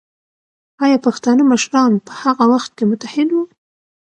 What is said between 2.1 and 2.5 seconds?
هغه